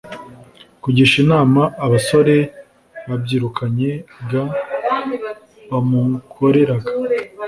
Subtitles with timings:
[0.83, 2.35] kugisha inama abasore
[3.07, 3.91] babyirukanye
[4.29, 4.31] g
[5.69, 6.89] bamukoreraga